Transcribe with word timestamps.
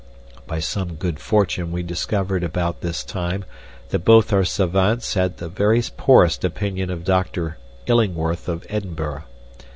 By 0.47 0.57
some 0.59 0.95
good 0.95 1.19
fortune 1.19 1.71
we 1.71 1.83
discovered 1.83 2.43
about 2.43 2.81
this 2.81 3.03
time 3.03 3.45
that 3.89 3.99
both 3.99 4.33
our 4.33 4.43
savants 4.43 5.13
had 5.13 5.37
the 5.37 5.47
very 5.47 5.83
poorest 5.95 6.43
opinion 6.43 6.89
of 6.89 7.03
Dr. 7.03 7.59
Illingworth 7.85 8.47
of 8.49 8.65
Edinburgh. 8.67 9.25